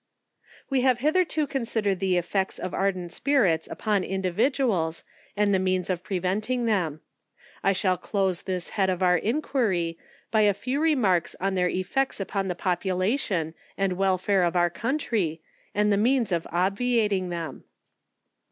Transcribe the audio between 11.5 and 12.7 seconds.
their effects upon the